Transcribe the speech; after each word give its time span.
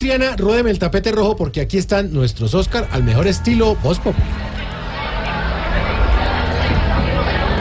Triana, 0.00 0.36
ruédeme 0.36 0.70
el 0.70 0.78
tapete 0.78 1.10
rojo 1.10 1.34
porque 1.34 1.60
aquí 1.60 1.76
están 1.76 2.12
nuestros 2.12 2.54
Oscar 2.54 2.86
al 2.92 3.02
mejor 3.02 3.26
estilo 3.26 3.74
Voz 3.82 3.98
Populi. 3.98 4.24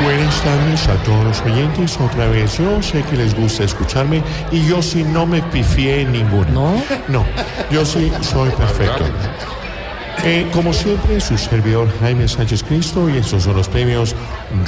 Buenas 0.04 0.44
tardes 0.44 0.88
a 0.88 0.94
todos 1.04 1.26
los 1.26 1.42
oyentes. 1.42 1.98
Otra 2.00 2.28
vez, 2.28 2.60
yo 2.60 2.80
sé 2.84 3.02
que 3.10 3.16
les 3.16 3.36
gusta 3.36 3.64
escucharme 3.64 4.22
y 4.52 4.64
yo 4.68 4.84
sí 4.84 5.04
no 5.04 5.26
me 5.26 5.42
pifié 5.42 6.02
en 6.02 6.12
ninguno. 6.12 6.52
¿No? 6.52 6.84
No, 7.08 7.26
yo 7.72 7.84
sí 7.84 8.12
soy 8.22 8.52
perfecto. 8.52 9.06
Eh, 10.24 10.48
como 10.54 10.74
siempre, 10.74 11.20
su 11.20 11.40
servidor 11.40 11.90
Jaime 12.02 12.28
Sánchez 12.28 12.62
Cristo 12.62 13.10
y 13.10 13.18
estos 13.18 13.46
son 13.46 13.56
los 13.56 13.68
premios 13.68 14.14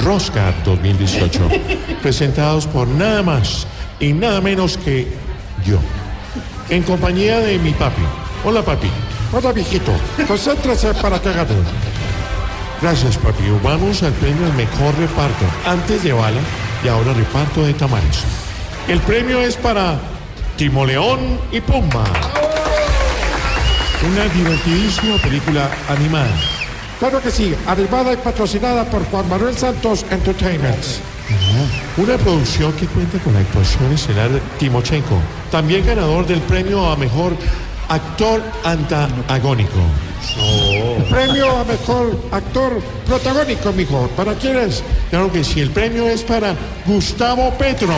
Roscar 0.03 0.55
2018, 0.63 1.39
presentados 2.01 2.65
por 2.65 2.87
nada 2.87 3.21
más 3.21 3.67
y 3.99 4.13
nada 4.13 4.41
menos 4.41 4.75
que 4.75 5.07
yo, 5.63 5.77
en 6.69 6.83
compañía 6.83 7.39
de 7.39 7.57
mi 7.59 7.71
papi. 7.71 8.01
Hola, 8.43 8.61
papi. 8.61 8.89
Hola, 9.31 9.51
viejito. 9.51 9.91
Concéntrese 10.27 10.93
para 10.95 11.19
que. 11.19 11.55
Gracias, 12.81 13.17
papi. 13.17 13.43
Vamos 13.63 14.03
al 14.03 14.13
premio 14.13 14.45
al 14.45 14.53
mejor 14.53 14.95
reparto. 14.97 15.45
Antes 15.65 16.03
de 16.03 16.13
bala 16.13 16.39
y 16.83 16.87
ahora 16.87 17.13
reparto 17.13 17.63
de 17.63 17.73
tamales. 17.73 18.23
El 18.87 18.99
premio 19.01 19.41
es 19.41 19.55
para 19.55 19.99
Timoleón 20.57 21.39
y 21.51 21.61
Pumba. 21.61 22.05
Una 24.11 24.25
divertidísima 24.33 25.17
película 25.17 25.69
animada. 25.89 26.33
Claro 26.99 27.21
que 27.21 27.31
sí, 27.31 27.55
animada 27.67 28.13
y 28.13 28.17
patrocinada 28.17 28.85
por 28.85 29.05
Juan 29.09 29.27
Manuel 29.29 29.57
Santos 29.57 30.05
Entertainment. 30.09 30.83
Una 31.97 32.17
producción 32.17 32.73
que 32.73 32.87
cuenta 32.87 33.19
con 33.19 33.33
la 33.33 33.39
actuación 33.39 33.91
estelar 33.91 34.29
de 34.29 34.41
Timochenko, 34.57 35.19
también 35.51 35.85
ganador 35.85 36.25
del 36.25 36.39
premio 36.41 36.89
a 36.89 36.95
mejor 36.95 37.33
actor 37.89 38.41
antagónico. 38.63 39.79
Premio 41.09 41.57
a 41.57 41.63
mejor 41.63 42.17
actor 42.31 42.81
protagónico, 43.05 43.71
mijo. 43.73 44.07
¿Para 44.15 44.33
quién 44.35 44.57
es? 44.57 44.83
Claro 45.09 45.31
que 45.31 45.43
sí, 45.43 45.59
el 45.59 45.71
premio 45.71 46.07
es 46.07 46.23
para 46.23 46.55
Gustavo 46.85 47.51
Petro. 47.57 47.93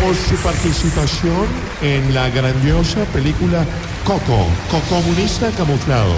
Por 0.00 0.14
su 0.14 0.36
participación 0.42 1.46
en 1.82 2.14
la 2.14 2.28
grandiosa 2.30 3.04
película 3.12 3.64
Coco, 4.06 4.46
comunista 4.88 5.50
camuflado. 5.56 6.12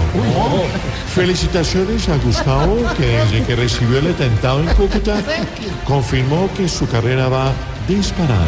Felicitaciones 1.15 2.07
a 2.07 2.17
Gustavo, 2.17 2.77
que 2.95 3.07
desde 3.07 3.43
que 3.43 3.55
recibió 3.55 3.97
el 3.97 4.11
atentado 4.11 4.59
en 4.59 4.67
Cúcuta, 4.75 5.15
confirmó 5.85 6.47
que 6.55 6.69
su 6.69 6.87
carrera 6.87 7.29
va 7.29 7.51
disparada. 7.87 8.45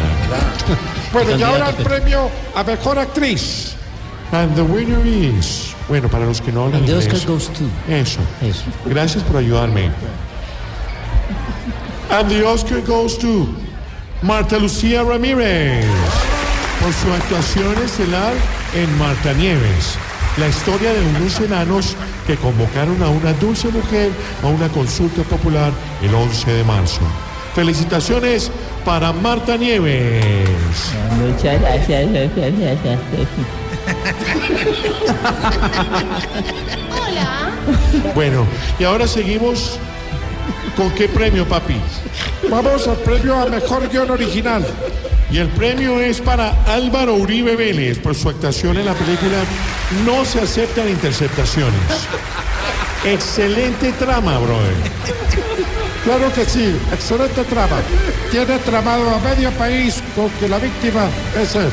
Bueno, 1.12 1.36
y 1.36 1.42
ahora 1.42 1.70
el 1.70 1.74
premio 1.74 2.30
a 2.54 2.62
mejor 2.62 3.00
actriz. 3.00 3.74
And 4.30 4.54
the 4.54 4.62
winner 4.62 5.04
is... 5.04 5.74
Bueno, 5.88 6.08
para 6.08 6.24
los 6.24 6.40
que 6.40 6.52
no 6.52 6.66
hablan 6.66 6.86
The 6.86 6.94
Oscar 6.94 7.16
inglés. 7.16 7.26
goes 7.26 7.52
to. 7.52 7.64
Eso. 7.92 8.20
Eso. 8.40 8.64
Gracias 8.86 9.24
por 9.24 9.38
ayudarme. 9.38 9.90
And 12.10 12.28
the 12.28 12.44
Oscar 12.44 12.80
goes 12.80 13.18
to 13.18 13.48
Marta 14.22 14.56
Lucía 14.56 15.02
Ramírez 15.02 15.84
por 16.82 16.92
su 16.92 17.12
actuación 17.12 17.78
estelar 17.84 18.32
en 18.74 18.98
Marta 18.98 19.32
Nieves, 19.34 19.96
la 20.36 20.48
historia 20.48 20.92
de 20.92 21.00
unos 21.16 21.38
enanos 21.40 21.96
que 22.26 22.36
convocaron 22.36 23.00
a 23.02 23.08
una 23.08 23.32
dulce 23.34 23.68
mujer 23.68 24.10
a 24.42 24.48
una 24.48 24.68
consulta 24.68 25.22
popular 25.22 25.72
el 26.02 26.12
11 26.14 26.50
de 26.50 26.64
marzo. 26.64 27.00
Felicitaciones 27.54 28.50
para 28.84 29.12
Marta 29.12 29.56
Nieves. 29.56 30.48
Muchas 31.18 31.60
gracias. 31.60 32.06
muchas 32.08 32.58
gracias. 32.58 32.98
Bueno, 38.14 38.44
y 38.78 38.84
ahora 38.84 39.06
seguimos 39.06 39.78
con 40.76 40.90
qué 40.92 41.08
premio, 41.08 41.46
papi. 41.46 41.76
Vamos 42.50 42.86
al 42.88 42.96
premio 42.98 43.40
a 43.40 43.46
mejor 43.46 43.88
guion 43.88 44.10
original. 44.10 44.64
Y 45.30 45.38
el 45.38 45.48
premio 45.48 45.98
es 45.98 46.20
para 46.20 46.50
Álvaro 46.66 47.14
Uribe 47.14 47.56
Vélez 47.56 47.98
por 47.98 48.14
su 48.14 48.28
actuación 48.28 48.76
en 48.76 48.84
la 48.84 48.92
película 48.92 49.38
No 50.04 50.24
se 50.26 50.40
aceptan 50.40 50.88
interceptaciones. 50.88 51.80
Excelente 53.04 53.92
trama, 53.92 54.38
brother. 54.38 54.74
Claro 56.04 56.32
que 56.34 56.44
sí, 56.44 56.76
excelente 56.92 57.44
trama. 57.44 57.80
Tiene 58.30 58.58
tramado 58.58 59.08
a 59.10 59.18
medio 59.20 59.50
país 59.52 60.02
con 60.14 60.28
que 60.30 60.48
la 60.48 60.58
víctima 60.58 61.06
es 61.40 61.54
él. 61.54 61.70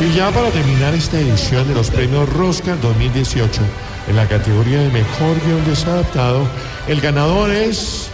Y 0.00 0.16
ya 0.16 0.30
para 0.30 0.50
terminar 0.50 0.94
esta 0.94 1.18
edición 1.18 1.66
de 1.68 1.74
los 1.74 1.90
premios 1.90 2.28
Roscar 2.30 2.80
2018, 2.80 3.60
en 4.08 4.16
la 4.16 4.26
categoría 4.26 4.80
de 4.80 4.90
mejor 4.90 5.36
guion 5.44 5.64
desadaptado, 5.66 6.46
el 6.88 7.00
ganador 7.00 7.50
es 7.50 8.08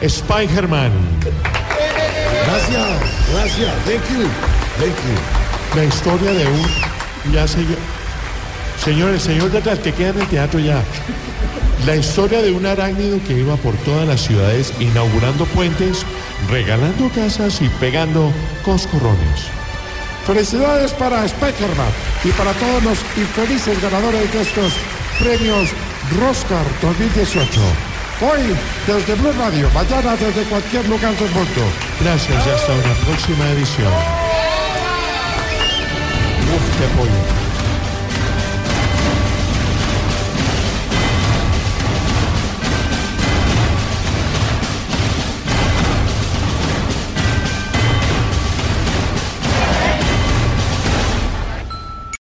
Spider-Man. 0.00 0.90
Gracias, 2.46 2.88
gracias. 3.32 3.74
Thank 3.84 4.08
you. 4.10 4.26
Thank 4.78 4.96
you. 4.96 5.76
La 5.76 5.84
historia 5.84 6.32
de 6.32 6.46
un. 6.46 7.32
Ya 7.32 7.46
señor. 7.46 7.78
Señor, 8.82 9.10
el 9.10 9.20
señor 9.20 9.50
de 9.52 9.58
atrás, 9.58 9.78
que 9.78 9.92
queda 9.92 10.10
en 10.10 10.20
el 10.20 10.26
teatro 10.26 10.58
ya. 10.58 10.82
La 11.86 11.94
historia 11.94 12.42
de 12.42 12.50
un 12.50 12.66
arácnido 12.66 13.18
que 13.26 13.38
iba 13.38 13.56
por 13.56 13.74
todas 13.78 14.06
las 14.06 14.22
ciudades 14.22 14.72
inaugurando 14.80 15.44
puentes, 15.46 16.04
regalando 16.50 17.08
casas 17.14 17.62
y 17.62 17.68
pegando 17.80 18.32
coscorrones. 18.64 19.61
Felicidades 20.26 20.92
para 20.92 21.24
Spider-Man 21.24 21.92
y 22.24 22.30
para 22.32 22.52
todos 22.52 22.82
los 22.84 22.98
infelices 23.16 23.80
ganadores 23.82 24.32
de 24.32 24.42
estos 24.42 24.72
premios 25.18 25.70
Roscar 26.18 26.64
2018. 26.80 27.60
Hoy 28.20 28.56
desde 28.86 29.14
Blue 29.16 29.32
Radio, 29.32 29.68
mañana 29.70 30.14
desde 30.16 30.44
cualquier 30.44 30.88
lugar 30.88 31.16
del 31.16 31.30
mundo. 31.30 31.62
Gracias 32.00 32.46
y 32.46 32.50
hasta 32.50 32.72
una 32.72 32.94
próxima 33.04 33.50
edición. 33.50 33.92
Uf, 36.54 36.78
qué 36.78 36.84
apoyo. 36.84 37.41